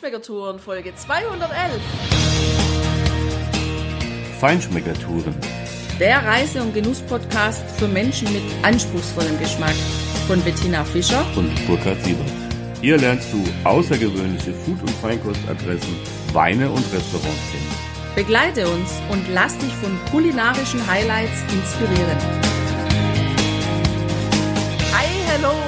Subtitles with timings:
[0.00, 1.78] Feinschmeckertouren Folge 211.
[4.40, 5.34] Feinschmeckertouren.
[5.98, 9.74] Der Reise- und Genuss-Podcast für Menschen mit anspruchsvollem Geschmack
[10.26, 12.32] von Bettina Fischer und Burkhard Siebert.
[12.80, 15.94] Hier lernst du außergewöhnliche Food- und Feinkostadressen,
[16.32, 18.14] Weine und Restaurants kennen.
[18.14, 22.49] Begleite uns und lass dich von kulinarischen Highlights inspirieren.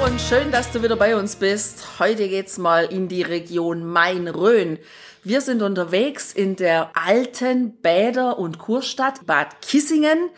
[0.03, 1.97] Und schön, dass du wieder bei uns bist.
[1.97, 4.77] Heute geht's mal in die Region Main-Rhön.
[5.23, 10.29] Wir sind unterwegs in der alten Bäder- und Kurstadt Bad Kissingen.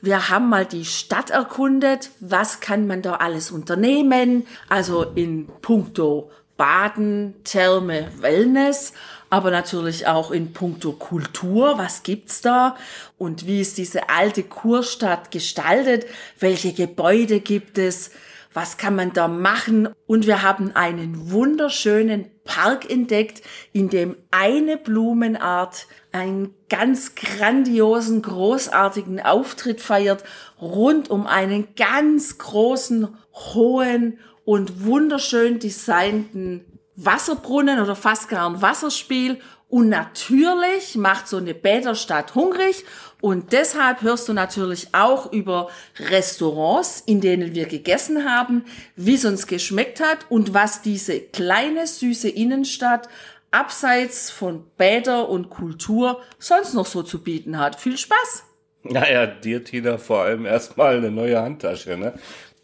[0.00, 2.10] Wir haben mal die Stadt erkundet.
[2.18, 4.44] Was kann man da alles unternehmen?
[4.68, 8.92] Also in puncto Baden, Therme, Wellness,
[9.30, 11.78] aber natürlich auch in puncto Kultur.
[11.78, 12.76] Was gibt's da?
[13.18, 16.06] Und wie ist diese alte Kurstadt gestaltet?
[16.40, 18.10] Welche Gebäude gibt es?
[18.54, 19.88] Was kann man da machen?
[20.06, 29.20] Und wir haben einen wunderschönen Park entdeckt, in dem eine Blumenart einen ganz grandiosen, großartigen
[29.20, 30.24] Auftritt feiert,
[30.60, 36.64] rund um einen ganz großen, hohen und wunderschön designten
[36.96, 39.40] Wasserbrunnen oder fast gar ein Wasserspiel.
[39.72, 42.84] Und natürlich macht so eine Bäderstadt hungrig.
[43.22, 49.24] Und deshalb hörst du natürlich auch über Restaurants, in denen wir gegessen haben, wie es
[49.24, 53.08] uns geschmeckt hat und was diese kleine, süße Innenstadt
[53.50, 57.80] abseits von Bäder und Kultur sonst noch so zu bieten hat.
[57.80, 58.44] Viel Spaß!
[58.82, 61.96] Naja, dir, Tina, vor allem erstmal eine neue Handtasche.
[61.96, 62.12] Ne?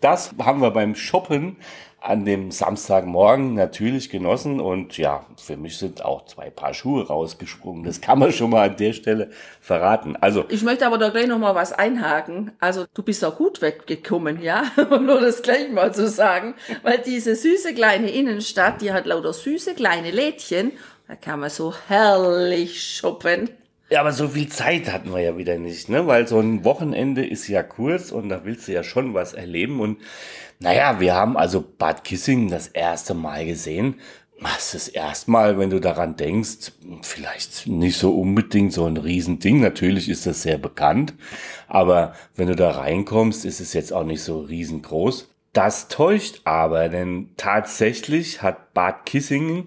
[0.02, 1.56] Das haben wir beim Shoppen
[2.00, 7.82] an dem Samstagmorgen natürlich genossen und ja, für mich sind auch zwei Paar Schuhe rausgesprungen.
[7.82, 10.16] Das kann man schon mal an der Stelle verraten.
[10.16, 12.52] Also ich möchte aber da gleich noch mal was einhaken.
[12.60, 16.98] Also du bist auch gut weggekommen, ja, um nur das gleich mal zu sagen, weil
[16.98, 20.72] diese süße kleine Innenstadt, die hat lauter süße kleine Lädchen.
[21.08, 23.50] Da kann man so herrlich shoppen.
[23.90, 26.06] Ja, aber so viel Zeit hatten wir ja wieder nicht, ne?
[26.06, 29.80] Weil so ein Wochenende ist ja kurz und da willst du ja schon was erleben.
[29.80, 29.96] Und
[30.60, 34.00] naja, wir haben also Bad Kissingen das erste Mal gesehen.
[34.40, 39.60] Was ist erstmal, wenn du daran denkst, vielleicht nicht so unbedingt so ein Riesending.
[39.60, 41.14] Natürlich ist das sehr bekannt.
[41.66, 45.28] Aber wenn du da reinkommst, ist es jetzt auch nicht so riesengroß.
[45.52, 49.66] Das täuscht aber, denn tatsächlich hat Bad Kissingen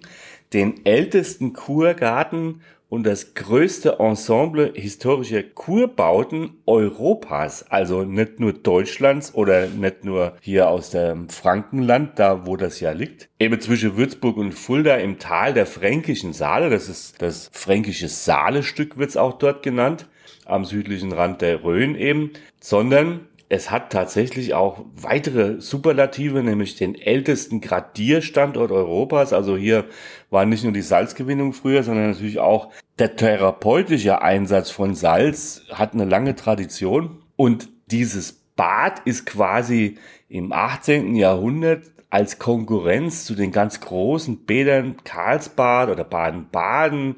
[0.54, 9.68] den ältesten Kurgarten und das größte Ensemble historischer Kurbauten Europas, also nicht nur Deutschlands oder
[9.68, 13.30] nicht nur hier aus dem Frankenland, da wo das ja liegt.
[13.40, 18.98] Eben zwischen Würzburg und Fulda im Tal der Fränkischen Saale, das ist das fränkische Saalestück
[18.98, 20.08] wird's auch dort genannt,
[20.46, 26.96] am südlichen Rand der Rhön eben, sondern es hat tatsächlich auch weitere Superlative, nämlich den
[26.96, 29.34] ältesten Gradierstandort Europas.
[29.34, 29.84] Also hier
[30.30, 35.94] war nicht nur die Salzgewinnung früher, sondern natürlich auch der therapeutische Einsatz von Salz hat
[35.94, 37.24] eine lange Tradition.
[37.36, 39.98] Und dieses Bad ist quasi
[40.30, 41.14] im 18.
[41.18, 47.16] Jahrhundert als Konkurrenz zu den ganz großen Bädern Karlsbad oder Baden-Baden,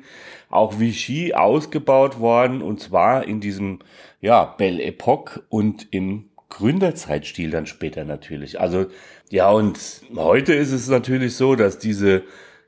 [0.50, 3.80] auch Vichy ausgebaut worden und zwar in diesem
[4.22, 8.59] ja, Belle Epoque und im Gründerzeitstil dann später natürlich.
[8.59, 8.86] Also
[9.31, 9.80] ja, und
[10.16, 12.24] heute ist es natürlich so, dass diese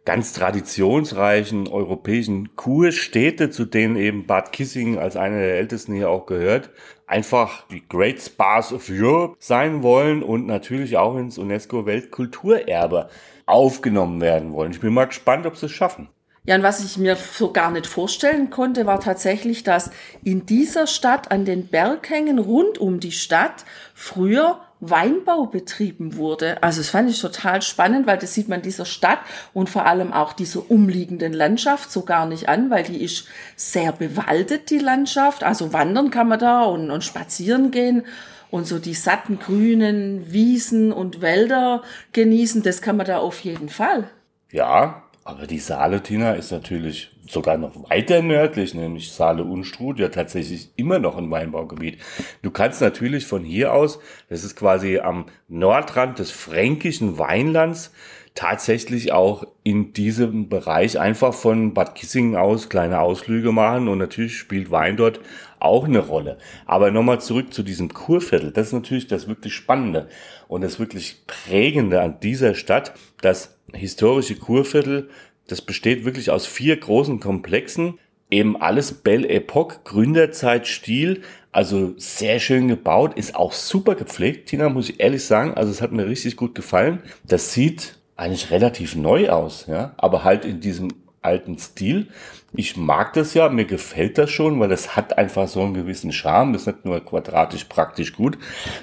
[0.05, 6.25] ganz traditionsreichen europäischen Kurstädte, zu denen eben Bad Kissingen als eine der ältesten hier auch
[6.25, 6.71] gehört,
[7.07, 13.09] einfach die Great Spas of Europe sein wollen und natürlich auch ins UNESCO Weltkulturerbe
[13.45, 14.71] aufgenommen werden wollen.
[14.71, 16.09] Ich bin mal gespannt, ob sie es schaffen.
[16.47, 19.89] Ja, und was ich mir so gar nicht vorstellen konnte, war tatsächlich, dass
[20.23, 23.65] in dieser Stadt an den Berghängen rund um die Stadt
[23.95, 24.59] früher
[24.89, 26.61] Weinbau betrieben wurde.
[26.63, 29.19] Also das fand ich total spannend, weil das sieht man dieser Stadt
[29.53, 33.91] und vor allem auch dieser umliegenden Landschaft so gar nicht an, weil die ist sehr
[33.91, 35.43] bewaldet, die Landschaft.
[35.43, 38.03] Also wandern kann man da und, und spazieren gehen
[38.51, 41.81] und so die satten grünen Wiesen und Wälder
[42.13, 44.09] genießen, das kann man da auf jeden Fall.
[44.51, 50.09] Ja, aber die Saale, Tina, ist natürlich sogar noch weiter nördlich, nämlich Saale Unstrut, ja
[50.09, 51.99] tatsächlich immer noch ein Weinbaugebiet.
[52.41, 53.99] Du kannst natürlich von hier aus,
[54.29, 57.91] das ist quasi am Nordrand des fränkischen Weinlands,
[58.35, 64.37] tatsächlich auch in diesem Bereich einfach von Bad Kissingen aus kleine Ausflüge machen und natürlich
[64.37, 65.21] spielt Wein dort
[65.59, 66.37] auch eine Rolle.
[66.65, 68.51] Aber nochmal zurück zu diesem Kurviertel.
[68.51, 70.09] Das ist natürlich das wirklich Spannende
[70.49, 75.09] und das wirklich Prägende an dieser Stadt, das historische Kurviertel,
[75.47, 77.99] das besteht wirklich aus vier großen Komplexen,
[78.31, 81.21] eben alles Belle Epoque, Gründerzeit, Stil,
[81.51, 85.81] also sehr schön gebaut, ist auch super gepflegt, Tina, muss ich ehrlich sagen, also es
[85.81, 87.01] hat mir richtig gut gefallen.
[87.23, 90.89] Das sieht eigentlich relativ neu aus, ja, aber halt in diesem
[91.21, 92.07] alten Stil.
[92.53, 96.11] Ich mag das ja, mir gefällt das schon, weil es hat einfach so einen gewissen
[96.11, 96.53] Charme.
[96.53, 98.37] Das ist nicht nur quadratisch praktisch gut,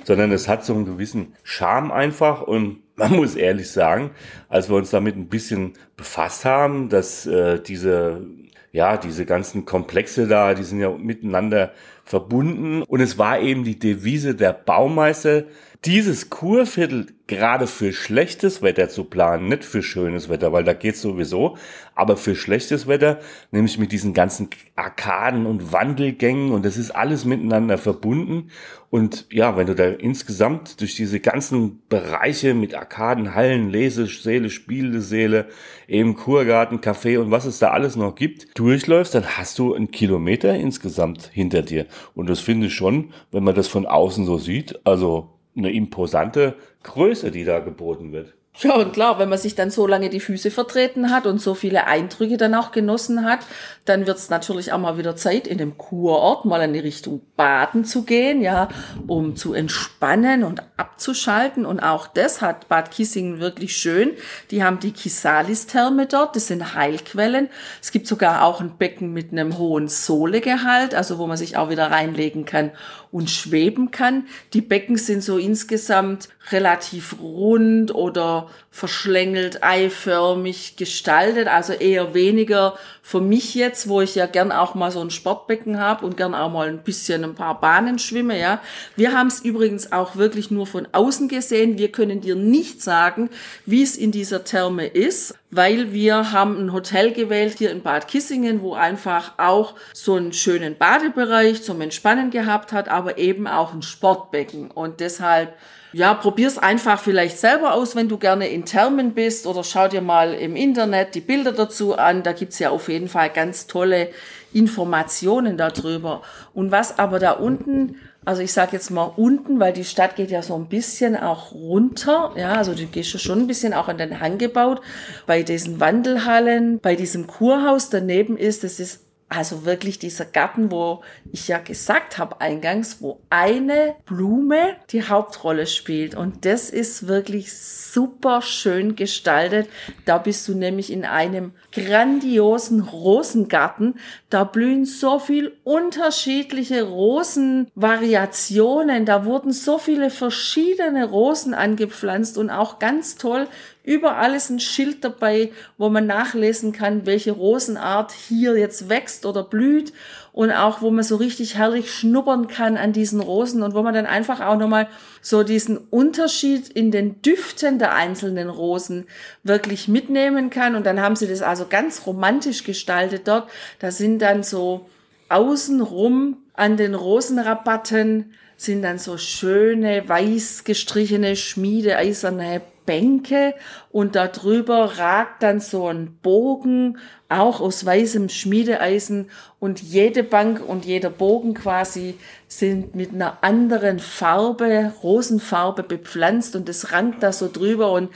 [0.05, 4.11] sondern es hat so einen gewissen Charme einfach und man muss ehrlich sagen,
[4.49, 8.25] als wir uns damit ein bisschen befasst haben, dass äh, diese
[8.73, 11.73] ja, diese ganzen Komplexe da, die sind ja miteinander
[12.05, 12.83] verbunden.
[12.83, 15.45] Und es war eben die Devise der Baumeister,
[15.85, 21.01] dieses Kurviertel gerade für schlechtes Wetter zu planen, nicht für schönes Wetter, weil da geht's
[21.01, 21.57] sowieso,
[21.95, 23.21] aber für schlechtes Wetter,
[23.51, 28.51] nämlich mit diesen ganzen Arkaden und Wandelgängen und das ist alles miteinander verbunden.
[28.91, 35.47] Und ja, wenn du da insgesamt durch diese ganzen Bereiche mit Arkaden, Hallen, Lesesäle, Spielesäle,
[35.89, 39.91] eben Kurgarten, Café und was es da alles noch gibt, durchläufst, dann hast du einen
[39.91, 41.87] Kilometer insgesamt hinter dir.
[42.15, 46.57] Und das finde ich schon, wenn man das von außen so sieht, also eine imposante
[46.83, 48.35] Größe, die da geboten wird.
[48.59, 51.55] Ja, und klar, wenn man sich dann so lange die Füße vertreten hat und so
[51.55, 53.41] viele Eindrücke dann auch genossen hat,
[53.87, 57.23] dann wird es natürlich auch mal wieder Zeit, in dem Kurort mal in die Richtung
[57.35, 58.69] Baden zu gehen, ja,
[59.07, 61.65] um zu entspannen und abzuschalten.
[61.65, 64.13] Und auch das hat Bad Kissingen wirklich schön.
[64.51, 67.49] Die haben die Kisalis-Therme dort, das sind Heilquellen.
[67.81, 71.71] Es gibt sogar auch ein Becken mit einem hohen Sohlegehalt, also wo man sich auch
[71.71, 72.71] wieder reinlegen kann
[73.11, 74.27] und schweben kann.
[74.53, 83.21] Die Becken sind so insgesamt relativ rund oder verschlängelt, eiförmig gestaltet, also eher weniger für
[83.21, 86.51] mich jetzt, wo ich ja gern auch mal so ein Sportbecken habe und gern auch
[86.51, 88.61] mal ein bisschen ein paar Bahnen schwimme, ja.
[88.97, 91.79] Wir haben es übrigens auch wirklich nur von außen gesehen.
[91.79, 93.29] Wir können dir nicht sagen,
[93.67, 98.09] wie es in dieser Therme ist, weil wir haben ein Hotel gewählt hier in Bad
[98.09, 103.75] Kissingen, wo einfach auch so einen schönen Badebereich zum Entspannen gehabt hat, aber eben auch
[103.75, 105.55] ein Sportbecken und deshalb
[105.93, 110.01] ja, probier's einfach vielleicht selber aus, wenn du gerne in Thermen bist oder schau dir
[110.01, 112.23] mal im Internet die Bilder dazu an.
[112.23, 114.09] Da gibt's ja auf jeden Fall ganz tolle
[114.53, 116.23] Informationen darüber.
[116.55, 120.31] Und was aber da unten, also ich sage jetzt mal unten, weil die Stadt geht
[120.31, 123.99] ja so ein bisschen auch runter, ja, also du gehst schon ein bisschen auch an
[123.99, 124.81] den Hang gebaut,
[125.27, 129.01] bei diesen Wandelhallen, bei diesem Kurhaus daneben ist, das ist
[129.33, 131.03] also wirklich dieser Garten, wo
[131.33, 136.15] ich ja gesagt habe eingangs, wo eine Blume die Hauptrolle spielt.
[136.15, 139.69] Und das ist wirklich super schön gestaltet.
[140.05, 143.95] Da bist du nämlich in einem grandiosen Rosengarten.
[144.29, 149.07] Da blühen so viel unterschiedliche Rosenvariationen.
[149.07, 153.49] Da wurden so viele verschiedene Rosen angepflanzt und auch ganz toll
[153.85, 159.43] Überall ist ein Schild dabei, wo man nachlesen kann, welche Rosenart hier jetzt wächst oder
[159.43, 159.93] blüht
[160.33, 163.93] und auch, wo man so richtig herrlich schnuppern kann an diesen Rosen und wo man
[163.93, 164.89] dann einfach auch nochmal
[165.21, 169.07] so diesen Unterschied in den Düften der einzelnen Rosen
[169.43, 170.77] wirklich mitnehmen kann.
[170.77, 173.51] Und dann haben sie das also ganz romantisch gestaltet dort.
[173.81, 174.89] Da sind dann so
[175.29, 183.55] außenrum an den Rosenrabatten sind dann so schöne weiß gestrichene schmiedeeiserne Bänke
[183.91, 186.99] und darüber ragt dann so ein Bogen,
[187.29, 192.19] auch aus weißem Schmiedeeisen und jede Bank und jeder Bogen quasi
[192.49, 198.11] sind mit einer anderen Farbe, Rosenfarbe bepflanzt und es rankt da so drüber und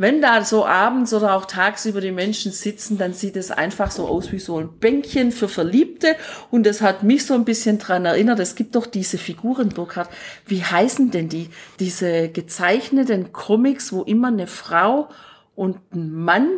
[0.00, 4.08] wenn da so abends oder auch tagsüber die Menschen sitzen, dann sieht es einfach so
[4.08, 6.16] aus wie so ein Bänkchen für Verliebte.
[6.50, 8.40] Und das hat mich so ein bisschen dran erinnert.
[8.40, 10.08] Es gibt doch diese Figuren, Burkhard.
[10.46, 11.50] Wie heißen denn die?
[11.80, 15.10] Diese gezeichneten Comics, wo immer eine Frau
[15.54, 16.48] und ein Mann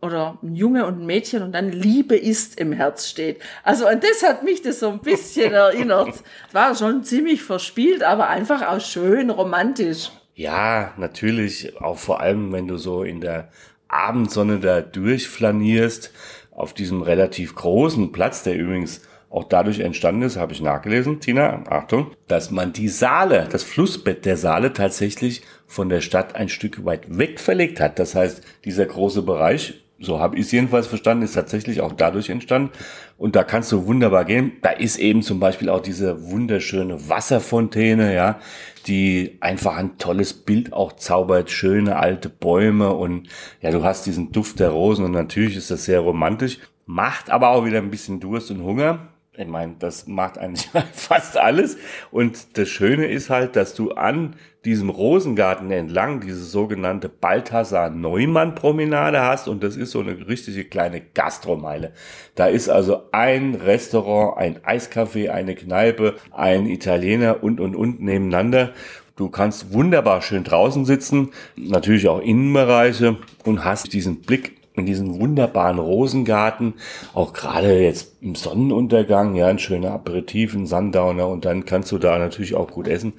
[0.00, 3.42] oder ein Junge und ein Mädchen und dann Liebe ist im Herz steht.
[3.62, 6.14] Also und das hat mich das so ein bisschen erinnert.
[6.50, 10.10] War schon ziemlich verspielt, aber einfach auch schön romantisch.
[10.38, 13.48] Ja, natürlich, auch vor allem, wenn du so in der
[13.88, 16.12] Abendsonne da durchflanierst,
[16.50, 19.00] auf diesem relativ großen Platz, der übrigens
[19.30, 24.26] auch dadurch entstanden ist, habe ich nachgelesen, Tina, Achtung, dass man die Saale, das Flussbett
[24.26, 27.98] der Saale tatsächlich von der Stadt ein Stück weit weg verlegt hat.
[27.98, 32.28] Das heißt, dieser große Bereich so habe ich es jedenfalls verstanden, ist tatsächlich auch dadurch
[32.28, 32.70] entstanden.
[33.16, 34.52] Und da kannst du wunderbar gehen.
[34.60, 38.38] Da ist eben zum Beispiel auch diese wunderschöne Wasserfontäne, ja,
[38.86, 43.28] die einfach ein tolles Bild auch zaubert, schöne alte Bäume und
[43.60, 47.48] ja, du hast diesen Duft der Rosen und natürlich ist das sehr romantisch, macht aber
[47.48, 49.08] auch wieder ein bisschen Durst und Hunger.
[49.38, 51.76] Ich meine, das macht eigentlich fast alles.
[52.10, 54.36] Und das Schöne ist halt, dass du an
[54.66, 59.46] diesem Rosengarten entlang diese sogenannte Balthasar-Neumann-Promenade hast.
[59.46, 61.92] Und das ist so eine richtige kleine Gastromeile.
[62.34, 68.72] Da ist also ein Restaurant, ein Eiscafé, eine Kneipe, ein Italiener und, und, und nebeneinander.
[69.14, 75.18] Du kannst wunderbar schön draußen sitzen, natürlich auch Innenbereiche und hast diesen Blick in diesen
[75.20, 76.74] wunderbaren Rosengarten,
[77.14, 81.98] auch gerade jetzt im Sonnenuntergang, ja, ein schöner Aperitif, ein Sundowner und dann kannst du
[81.98, 83.14] da natürlich auch gut essen.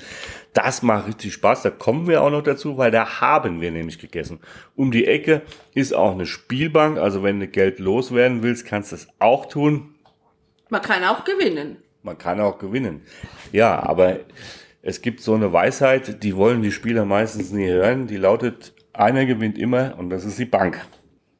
[0.53, 3.99] Das macht richtig Spaß, da kommen wir auch noch dazu, weil da haben wir nämlich
[3.99, 4.39] gegessen.
[4.75, 5.41] Um die Ecke
[5.73, 9.95] ist auch eine Spielbank, also wenn du Geld loswerden willst, kannst du das auch tun.
[10.69, 11.77] Man kann auch gewinnen.
[12.03, 13.01] Man kann auch gewinnen.
[13.51, 14.19] Ja, aber
[14.81, 19.25] es gibt so eine Weisheit, die wollen die Spieler meistens nie hören, die lautet, einer
[19.25, 20.85] gewinnt immer und das ist die Bank.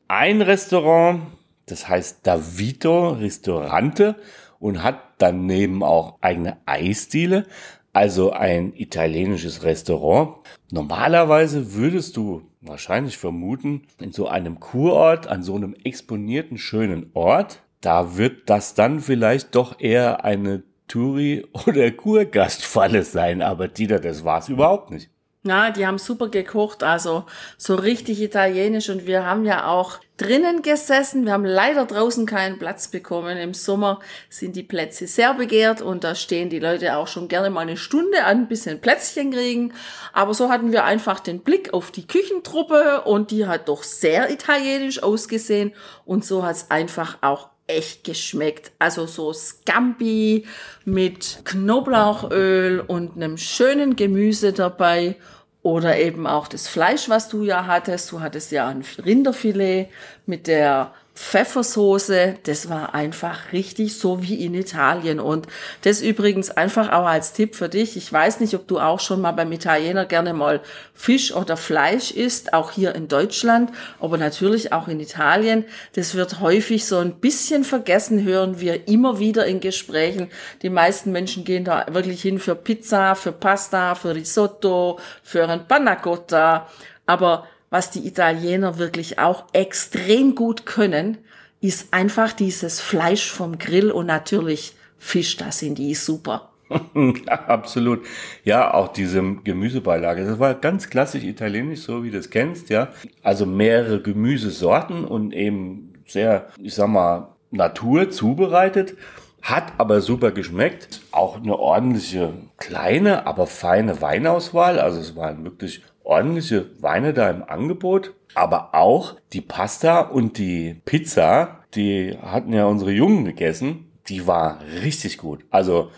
[0.09, 1.23] Ein Restaurant,
[1.65, 4.15] das heißt Davito Ristorante
[4.57, 7.45] und hat daneben auch eigene Eisdiele,
[7.91, 10.37] also ein italienisches Restaurant.
[10.71, 17.63] Normalerweise würdest du wahrscheinlich vermuten, in so einem Kurort, an so einem exponierten schönen Ort,
[17.81, 24.23] da wird das dann vielleicht doch eher eine Touri- oder Kurgastfalle sein, aber Dieter, das
[24.23, 25.09] war's überhaupt nicht.
[25.47, 27.25] Ja, die haben super gekocht, also
[27.57, 31.25] so richtig italienisch und wir haben ja auch drinnen gesessen.
[31.25, 33.37] Wir haben leider draußen keinen Platz bekommen.
[33.37, 33.99] Im Sommer
[34.29, 37.77] sind die Plätze sehr begehrt und da stehen die Leute auch schon gerne mal eine
[37.77, 39.73] Stunde an, ein Plätzchen kriegen.
[40.13, 44.31] Aber so hatten wir einfach den Blick auf die Küchentruppe und die hat doch sehr
[44.31, 45.73] italienisch ausgesehen
[46.05, 48.71] und so hat's einfach auch echt geschmeckt.
[48.79, 50.45] Also so Scampi
[50.85, 55.17] mit Knoblauchöl und einem schönen Gemüse dabei.
[55.63, 58.11] Oder eben auch das Fleisch, was du ja hattest.
[58.11, 59.89] Du hattest ja ein Rinderfilet
[60.25, 65.19] mit der Pfeffersoße, das war einfach richtig so wie in Italien.
[65.19, 65.47] Und
[65.81, 67.97] das übrigens einfach auch als Tipp für dich.
[67.97, 70.61] Ich weiß nicht, ob du auch schon mal beim Italiener gerne mal
[70.93, 75.65] Fisch oder Fleisch isst, auch hier in Deutschland, aber natürlich auch in Italien.
[75.95, 80.29] Das wird häufig so ein bisschen vergessen, hören wir immer wieder in Gesprächen.
[80.61, 85.67] Die meisten Menschen gehen da wirklich hin für Pizza, für Pasta, für Risotto, für ein
[85.67, 86.67] Panna Cotta.
[87.07, 91.17] Aber was die Italiener wirklich auch extrem gut können,
[91.59, 96.49] ist einfach dieses Fleisch vom Grill und natürlich Fisch, da sind die super.
[97.27, 98.05] absolut.
[98.43, 100.25] Ja, auch diese Gemüsebeilage.
[100.25, 102.89] Das war ganz klassisch italienisch, so wie du es kennst, ja.
[103.23, 108.95] Also mehrere Gemüsesorten und eben sehr, ich sag mal, Natur zubereitet.
[109.41, 111.01] Hat aber super geschmeckt.
[111.11, 114.79] Auch eine ordentliche kleine, aber feine Weinauswahl.
[114.79, 120.81] Also es waren wirklich ordentliche Weine da im Angebot, aber auch die Pasta und die
[120.85, 125.43] Pizza, die hatten ja unsere Jungen gegessen, die war richtig gut.
[125.49, 125.91] Also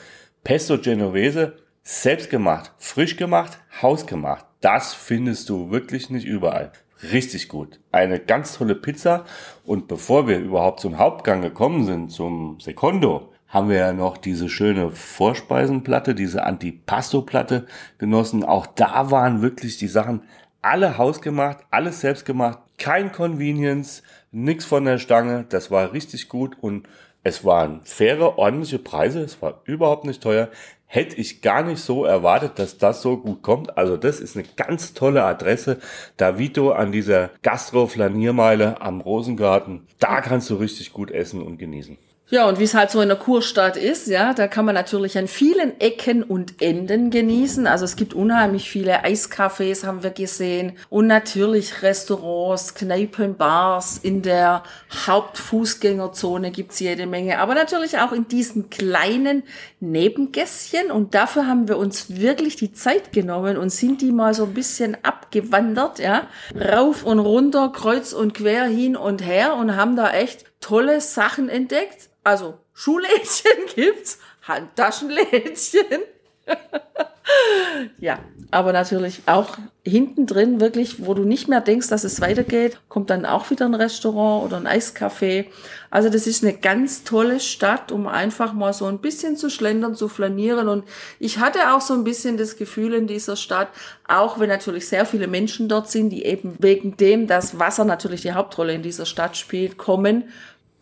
[0.43, 4.45] Pesto Genovese, selbst gemacht, frisch gemacht, hausgemacht.
[4.61, 6.71] Das findest du wirklich nicht überall.
[7.11, 7.79] Richtig gut.
[7.91, 9.25] Eine ganz tolle Pizza.
[9.63, 14.47] Und bevor wir überhaupt zum Hauptgang gekommen sind, zum Secondo, haben wir ja noch diese
[14.47, 17.65] schöne Vorspeisenplatte, diese Antipasto-Platte
[17.97, 18.43] genossen.
[18.43, 20.21] Auch da waren wirklich die Sachen
[20.61, 25.45] alle hausgemacht, alles selbst gemacht, kein Convenience, nix von der Stange.
[25.49, 26.87] Das war richtig gut und
[27.23, 29.21] es waren faire, ordentliche Preise.
[29.21, 30.49] Es war überhaupt nicht teuer.
[30.85, 33.77] Hätte ich gar nicht so erwartet, dass das so gut kommt.
[33.77, 35.79] Also das ist eine ganz tolle Adresse.
[36.17, 39.87] Davito an dieser Gastro-Flaniermeile am Rosengarten.
[39.99, 41.97] Da kannst du richtig gut essen und genießen.
[42.31, 45.17] Ja, und wie es halt so in der Kurstadt ist, ja, da kann man natürlich
[45.17, 47.65] an vielen Ecken und Enden genießen.
[47.65, 50.73] Also es gibt unheimlich viele Eiscafés, haben wir gesehen.
[50.91, 53.97] Und natürlich Restaurants, Kneipen, Bars.
[54.03, 54.61] In der
[55.07, 57.39] Hauptfußgängerzone gibt's jede Menge.
[57.39, 59.41] Aber natürlich auch in diesen kleinen
[59.79, 60.91] Nebengässchen.
[60.91, 64.53] Und dafür haben wir uns wirklich die Zeit genommen und sind die mal so ein
[64.53, 66.27] bisschen abgewandert, ja.
[66.53, 71.49] Rauf und runter, kreuz und quer, hin und her und haben da echt tolle Sachen
[71.49, 76.01] entdeckt also Schuhlädchen gibt's, Handtaschenlädchen.
[77.99, 78.19] ja,
[78.51, 83.11] aber natürlich auch hinten drin wirklich, wo du nicht mehr denkst, dass es weitergeht, kommt
[83.11, 85.45] dann auch wieder ein Restaurant oder ein Eiscafé.
[85.91, 89.95] Also das ist eine ganz tolle Stadt, um einfach mal so ein bisschen zu schlendern,
[89.95, 90.67] zu flanieren.
[90.67, 90.83] Und
[91.19, 93.69] ich hatte auch so ein bisschen das Gefühl in dieser Stadt,
[94.07, 98.21] auch wenn natürlich sehr viele Menschen dort sind, die eben wegen dem, dass Wasser natürlich
[98.21, 100.29] die Hauptrolle in dieser Stadt spielt, kommen,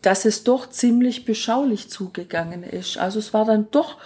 [0.00, 2.96] dass es doch ziemlich beschaulich zugegangen ist.
[2.96, 3.98] Also es war dann doch,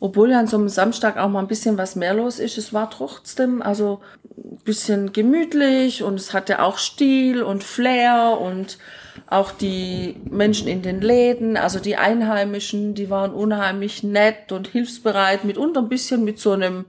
[0.00, 2.72] obwohl ja an so einem Samstag auch mal ein bisschen was mehr los ist, es
[2.72, 4.00] war trotzdem also
[4.36, 8.78] ein bisschen gemütlich und es hatte auch Stil und Flair und
[9.26, 15.44] auch die Menschen in den Läden, also die Einheimischen, die waren unheimlich nett und hilfsbereit,
[15.44, 16.86] mitunter ein bisschen mit so einem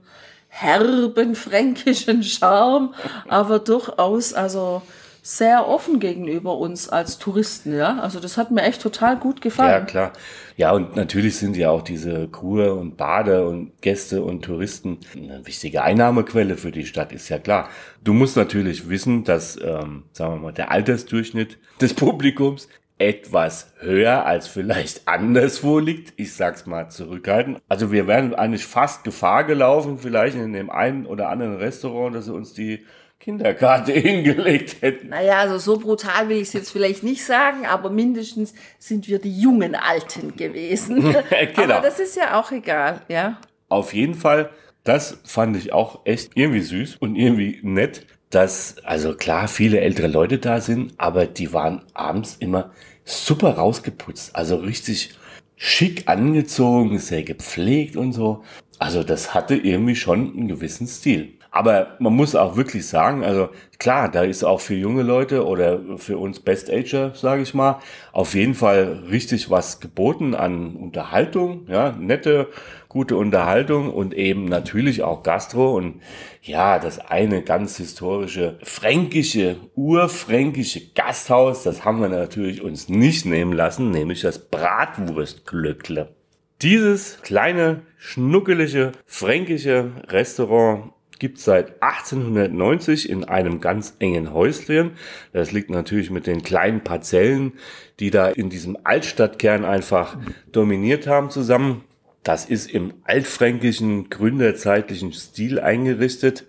[0.48, 2.94] herben fränkischen Charme,
[3.28, 4.82] aber durchaus also
[5.22, 7.98] sehr offen gegenüber uns als Touristen, ja.
[7.98, 9.70] Also das hat mir echt total gut gefallen.
[9.70, 10.12] Ja, klar.
[10.56, 15.46] Ja, und natürlich sind ja auch diese Kur- und Bade und Gäste und Touristen eine
[15.46, 17.68] wichtige Einnahmequelle für die Stadt, ist ja klar.
[18.02, 22.68] Du musst natürlich wissen, dass, ähm, sagen wir mal, der Altersdurchschnitt des Publikums
[23.00, 26.12] etwas höher als vielleicht anderswo liegt.
[26.16, 27.56] Ich sag's mal zurückhalten.
[27.66, 32.26] Also wir wären eigentlich fast Gefahr gelaufen, vielleicht in dem einen oder anderen Restaurant, dass
[32.26, 32.84] sie uns die
[33.20, 35.10] Kinderkarte hingelegt hätten.
[35.10, 39.20] Naja, also so brutal will ich es jetzt vielleicht nicht sagen, aber mindestens sind wir
[39.20, 41.14] die jungen Alten gewesen.
[41.54, 41.74] genau.
[41.74, 43.38] Aber das ist ja auch egal, ja.
[43.68, 44.50] Auf jeden Fall,
[44.82, 50.08] das fand ich auch echt irgendwie süß und irgendwie nett, dass, also klar, viele ältere
[50.08, 52.72] Leute da sind, aber die waren abends immer
[53.04, 55.10] super rausgeputzt, also richtig
[55.56, 58.42] schick angezogen, sehr gepflegt und so.
[58.78, 61.34] Also das hatte irgendwie schon einen gewissen Stil.
[61.52, 65.80] Aber man muss auch wirklich sagen, also klar, da ist auch für junge Leute oder
[65.96, 67.80] für uns Best Ager, sage ich mal,
[68.12, 72.48] auf jeden Fall richtig was geboten an Unterhaltung, ja, nette,
[72.88, 76.00] gute Unterhaltung und eben natürlich auch Gastro und
[76.42, 83.52] ja, das eine ganz historische fränkische, urfränkische Gasthaus, das haben wir natürlich uns nicht nehmen
[83.52, 86.14] lassen, nämlich das Bratwurstglöckle.
[86.62, 94.92] Dieses kleine, schnuckelige, fränkische Restaurant gibt seit 1890 in einem ganz engen Häuschen.
[95.32, 97.52] Das liegt natürlich mit den kleinen Parzellen,
[98.00, 100.16] die da in diesem Altstadtkern einfach
[100.50, 101.84] dominiert haben, zusammen.
[102.24, 106.46] Das ist im altfränkischen, gründerzeitlichen Stil eingerichtet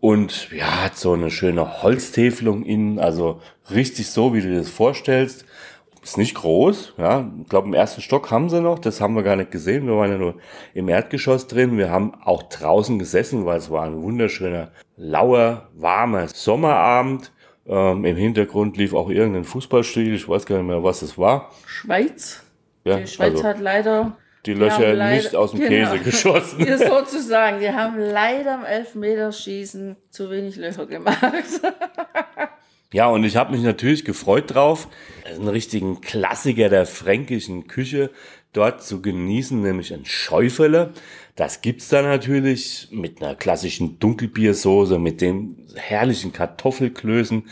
[0.00, 4.68] und ja, hat so eine schöne Holztäfelung innen, also richtig so, wie du dir das
[4.68, 5.44] vorstellst.
[6.02, 7.30] Ist nicht groß, ja.
[7.42, 9.86] Ich glaube, im ersten Stock haben sie noch, das haben wir gar nicht gesehen.
[9.86, 10.34] Wir waren ja nur
[10.74, 11.76] im Erdgeschoss drin.
[11.76, 17.32] Wir haben auch draußen gesessen, weil es war ein wunderschöner, lauer, warmer Sommerabend.
[17.66, 21.50] Ähm, Im Hintergrund lief auch irgendein Fußballspiel, ich weiß gar nicht mehr, was es war.
[21.66, 22.42] Schweiz.
[22.84, 26.60] Ja, die Schweiz also hat leider die Löcher leider, nicht aus dem genau, Käse geschossen.
[26.66, 31.20] Ja, sozusagen, die haben leider im Elfmeterschießen zu wenig Löcher gemacht.
[32.90, 34.88] Ja, und ich habe mich natürlich gefreut drauf,
[35.26, 38.10] einen richtigen Klassiker der fränkischen Küche
[38.54, 40.94] dort zu genießen, nämlich ein Schäufele.
[41.36, 47.44] Das gibt's da natürlich mit einer klassischen Dunkelbiersoße, mit den herrlichen Kartoffelklößen,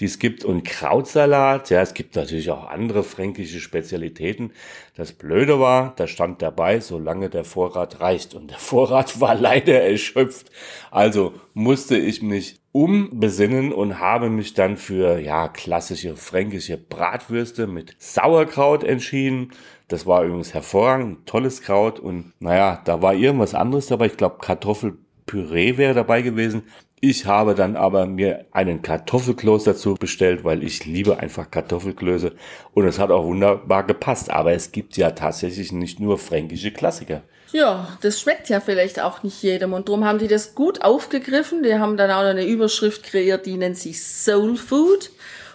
[0.00, 1.70] die es gibt und Krautsalat.
[1.70, 4.52] Ja, es gibt natürlich auch andere fränkische Spezialitäten.
[4.96, 8.34] Das Blöde war, da stand dabei, solange der Vorrat reicht.
[8.34, 10.50] Und der Vorrat war leider erschöpft.
[10.90, 17.96] Also musste ich mich umbesinnen und habe mich dann für ja klassische fränkische Bratwürste mit
[17.98, 19.52] Sauerkraut entschieden.
[19.88, 24.06] Das war übrigens hervorragend, tolles Kraut und naja, da war irgendwas anderes dabei.
[24.06, 26.62] Ich glaube Kartoffelpüree wäre dabei gewesen.
[27.02, 32.32] Ich habe dann aber mir einen Kartoffelkloß dazu bestellt, weil ich liebe einfach Kartoffelklöße
[32.74, 34.30] und es hat auch wunderbar gepasst.
[34.30, 37.22] Aber es gibt ja tatsächlich nicht nur fränkische Klassiker.
[37.52, 41.62] Ja, das schmeckt ja vielleicht auch nicht jedem und darum haben die das gut aufgegriffen.
[41.62, 45.10] Die haben dann auch noch eine Überschrift kreiert, die nennt sich Soul Food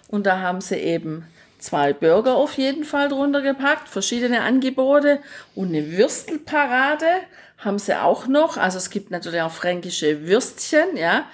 [0.08, 1.26] und da haben sie eben
[1.60, 5.20] zwei Burger auf jeden Fall drunter gepackt, verschiedene Angebote
[5.54, 7.06] und eine Würstelparade
[7.58, 8.58] haben sie auch noch.
[8.58, 11.26] Also es gibt natürlich auch fränkische Würstchen, ja.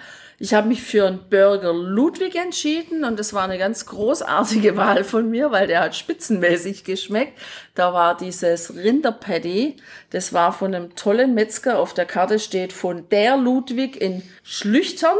[0.44, 5.04] Ich habe mich für einen Burger Ludwig entschieden und das war eine ganz großartige Wahl
[5.04, 7.38] von mir, weil der hat spitzenmäßig geschmeckt.
[7.76, 9.78] Da war dieses Rinderpatty,
[10.10, 11.78] das war von einem tollen Metzger.
[11.78, 15.18] Auf der Karte steht von der Ludwig in Schlüchtern.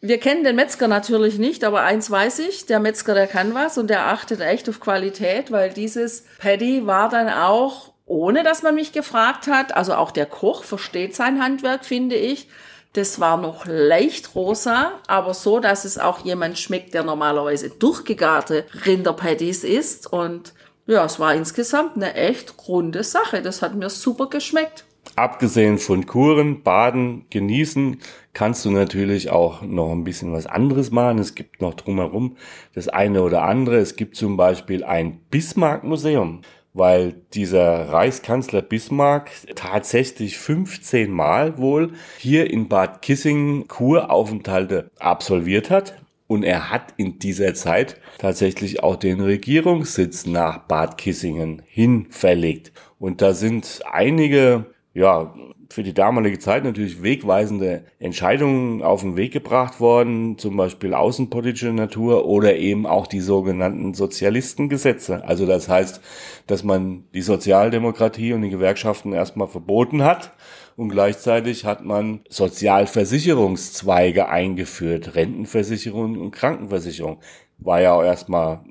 [0.00, 3.76] Wir kennen den Metzger natürlich nicht, aber eins weiß ich, der Metzger, der kann was
[3.76, 8.74] und der achtet echt auf Qualität, weil dieses Patty war dann auch, ohne dass man
[8.74, 12.48] mich gefragt hat, also auch der Koch versteht sein Handwerk, finde ich,
[12.92, 18.66] das war noch leicht rosa, aber so, dass es auch jemand schmeckt, der normalerweise durchgegarte
[18.84, 20.12] Rinderpatties isst.
[20.12, 20.54] Und
[20.88, 23.42] ja, es war insgesamt eine echt runde Sache.
[23.42, 24.84] Das hat mir super geschmeckt.
[25.14, 28.00] Abgesehen von Kuren, Baden, Genießen,
[28.32, 31.20] kannst du natürlich auch noch ein bisschen was anderes machen.
[31.20, 32.36] Es gibt noch drumherum
[32.74, 33.76] das eine oder andere.
[33.76, 36.42] Es gibt zum Beispiel ein Bismarck-Museum
[36.72, 45.94] weil dieser Reichskanzler Bismarck tatsächlich 15 Mal wohl hier in Bad Kissingen Kuraufenthalte absolviert hat.
[46.26, 52.72] Und er hat in dieser Zeit tatsächlich auch den Regierungssitz nach Bad Kissingen hin verlegt.
[53.00, 55.32] Und da sind einige ja,
[55.68, 61.72] für die damalige Zeit natürlich wegweisende Entscheidungen auf den Weg gebracht worden, zum Beispiel außenpolitische
[61.72, 65.24] Natur oder eben auch die sogenannten Sozialistengesetze.
[65.24, 66.00] Also das heißt,
[66.48, 70.32] dass man die Sozialdemokratie und die Gewerkschaften erstmal verboten hat
[70.76, 77.20] und gleichzeitig hat man Sozialversicherungszweige eingeführt, Rentenversicherung und Krankenversicherung.
[77.58, 78.64] War ja auch erstmal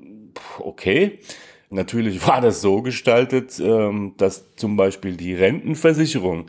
[0.58, 1.18] okay.
[1.70, 6.46] Natürlich war das so gestaltet, ähm, dass zum Beispiel die Rentenversicherung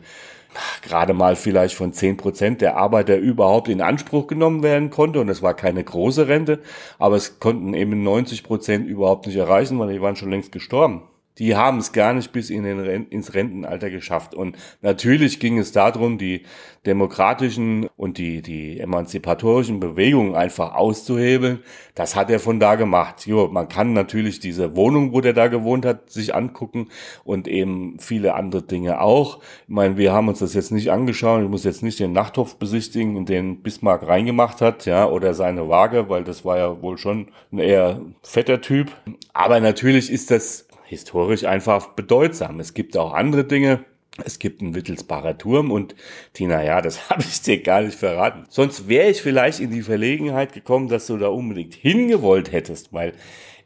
[0.82, 5.20] gerade mal vielleicht von zehn Prozent der Arbeiter überhaupt in Anspruch genommen werden konnte.
[5.20, 6.60] Und es war keine große Rente,
[6.98, 11.02] aber es konnten eben 90 Prozent überhaupt nicht erreichen, weil die waren schon längst gestorben
[11.38, 14.34] die haben es gar nicht bis in den ins Rentenalter geschafft.
[14.34, 16.42] Und natürlich ging es darum, die
[16.84, 21.60] demokratischen und die, die emanzipatorischen Bewegungen einfach auszuhebeln.
[21.94, 23.26] Das hat er von da gemacht.
[23.26, 26.88] Jo, man kann natürlich diese Wohnung, wo der da gewohnt hat, sich angucken
[27.24, 29.38] und eben viele andere Dinge auch.
[29.38, 31.42] Ich meine, wir haben uns das jetzt nicht angeschaut.
[31.42, 35.68] Ich muss jetzt nicht den Nachttopf besichtigen, in den Bismarck reingemacht hat, ja, oder seine
[35.68, 38.90] Waage, weil das war ja wohl schon ein eher fetter Typ.
[39.32, 42.60] Aber natürlich ist das historisch einfach bedeutsam.
[42.60, 43.84] Es gibt auch andere Dinge.
[44.22, 45.94] Es gibt einen Wittelsbacher Turm und
[46.34, 48.44] Tina, ja, das habe ich dir gar nicht verraten.
[48.50, 53.14] Sonst wäre ich vielleicht in die Verlegenheit gekommen, dass du da unbedingt hingewollt hättest, weil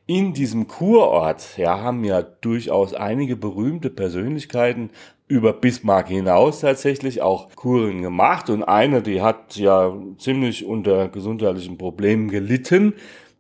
[0.07, 4.91] in diesem Kurort, ja, haben ja durchaus einige berühmte Persönlichkeiten
[5.27, 11.77] über Bismarck hinaus tatsächlich auch Kuren gemacht und eine, die hat ja ziemlich unter gesundheitlichen
[11.77, 12.95] Problemen gelitten.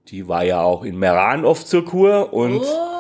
[0.09, 2.96] Die war ja auch in Meran oft zur Kur und oh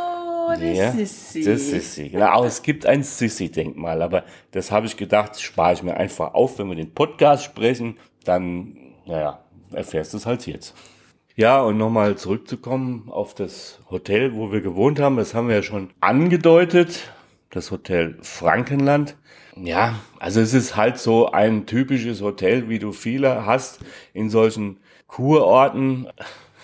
[0.50, 1.44] das ja, ist sie.
[1.44, 2.10] Das ist sie.
[2.10, 6.58] Genau, es gibt ein Sissi-Denkmal, aber das habe ich gedacht, spare ich mir einfach auf,
[6.58, 10.74] wenn wir den Podcast sprechen, dann, naja, erfährst du es halt jetzt.
[11.34, 15.62] Ja, und nochmal zurückzukommen auf das Hotel, wo wir gewohnt haben, das haben wir ja
[15.62, 17.12] schon angedeutet,
[17.50, 19.16] das Hotel Frankenland.
[19.56, 23.80] Ja, also es ist halt so ein typisches Hotel, wie du viele hast
[24.12, 26.08] in solchen Kurorten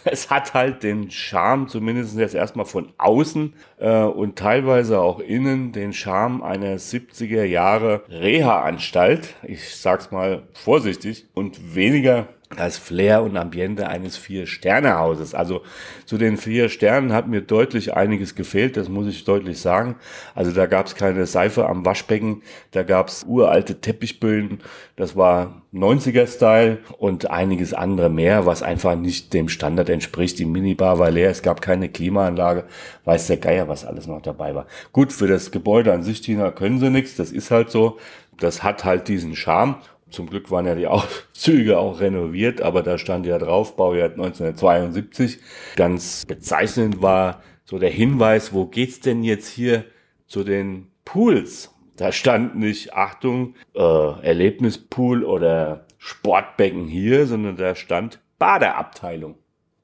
[0.11, 5.73] es hat halt den Charme, zumindest jetzt erstmal von außen äh, und teilweise auch innen,
[5.73, 9.35] den Charme einer 70er Jahre Reha-Anstalt.
[9.43, 15.35] Ich sag's mal vorsichtig und weniger das Flair und Ambiente eines Vier-Sterne-Hauses.
[15.35, 15.63] Also
[16.07, 19.97] zu den vier Sternen hat mir deutlich einiges gefehlt, das muss ich deutlich sagen.
[20.35, 24.61] Also da gab es keine Seife am Waschbecken, da gab es uralte Teppichböden,
[24.97, 30.39] das war 90er-Style und einiges andere mehr, was einfach nicht dem Standard entspricht.
[30.39, 32.65] Die Minibar war leer, es gab keine Klimaanlage,
[33.05, 34.67] weiß der Geier, was alles noch dabei war.
[34.93, 37.99] Gut, für das Gebäude an sich, Tina, können sie nichts, das ist halt so.
[38.39, 39.77] Das hat halt diesen Charme
[40.13, 40.87] zum Glück waren ja die
[41.33, 45.39] Züge auch renoviert, aber da stand ja drauf, Baujahr 1972.
[45.77, 49.85] Ganz bezeichnend war so der Hinweis, wo geht's denn jetzt hier
[50.27, 51.75] zu den Pools?
[51.97, 59.37] Da stand nicht, Achtung, äh, Erlebnispool oder Sportbecken hier, sondern da stand Badeabteilung.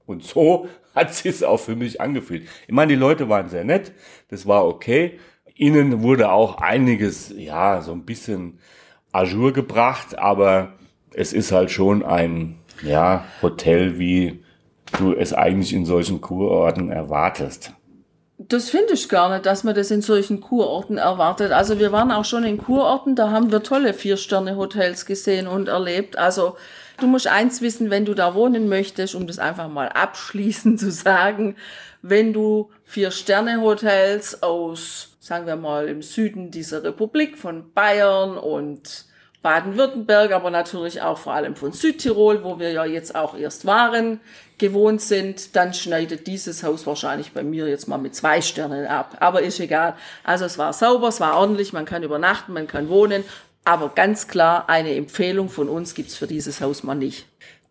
[0.06, 2.48] Und so hat es auch für mich angefühlt.
[2.66, 3.92] Ich meine, die Leute waren sehr nett,
[4.28, 5.18] das war okay.
[5.54, 8.58] Innen wurde auch einiges, ja, so ein bisschen
[9.12, 10.72] Azure gebracht, aber
[11.12, 14.44] es ist halt schon ein ja, Hotel, wie
[14.98, 17.72] du es eigentlich in solchen Kurorten erwartest.
[18.38, 21.50] Das finde ich gar nicht, dass man das in solchen Kurorten erwartet.
[21.50, 26.16] Also wir waren auch schon in Kurorten, da haben wir tolle Vier-Sterne-Hotels gesehen und erlebt.
[26.16, 26.56] Also
[27.00, 30.90] du musst eins wissen, wenn du da wohnen möchtest, um das einfach mal abschließend zu
[30.90, 31.56] sagen,
[32.02, 39.06] wenn du Vier-Sterne-Hotels aus, sagen wir mal, im Süden dieser Republik von Bayern und
[39.42, 44.20] Baden-Württemberg, aber natürlich auch vor allem von Südtirol, wo wir ja jetzt auch erst waren,
[44.58, 49.16] gewohnt sind, dann schneidet dieses Haus wahrscheinlich bei mir jetzt mal mit zwei Sternen ab.
[49.20, 49.94] Aber ist egal.
[50.24, 53.22] Also es war sauber, es war ordentlich, man kann übernachten, man kann wohnen.
[53.68, 57.26] Aber ganz klar, eine Empfehlung von uns gibt's für dieses Haus mal nicht.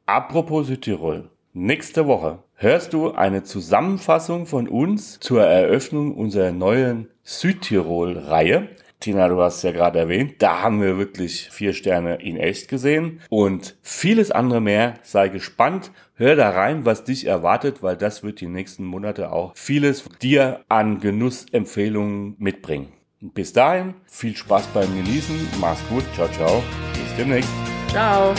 [0.06, 1.32] Apropos Südtirol.
[1.54, 8.70] Nächste Woche hörst du eine Zusammenfassung von uns zur Eröffnung unserer neuen Südtirol-Reihe.
[9.00, 13.22] Tina, du hast ja gerade erwähnt, da haben wir wirklich vier Sterne in echt gesehen
[13.30, 15.00] und vieles andere mehr.
[15.02, 19.54] Sei gespannt, hör da rein, was dich erwartet, weil das wird die nächsten Monate auch
[19.56, 22.94] vieles dir an Genussempfehlungen mitbringen.
[23.20, 27.50] Bis dahin, viel Spaß beim Genießen, mach's gut, ciao, ciao, bis demnächst.
[27.90, 28.36] Ciao.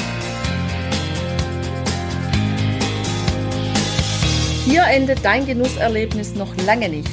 [4.64, 7.10] Hier endet dein Genusserlebnis noch lange nicht.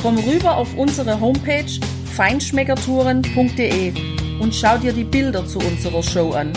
[0.00, 1.80] Komm rüber auf unsere Homepage
[2.14, 3.92] feinschmeckertouren.de
[4.38, 6.52] und schau dir die Bilder zu unserer Show an.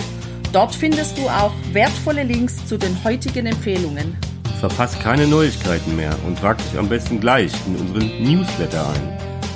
[0.54, 4.16] Dort findest du auch wertvolle Links zu den heutigen Empfehlungen.
[4.60, 9.21] Verpasst keine Neuigkeiten mehr und trag dich am besten gleich in unseren Newsletter ein.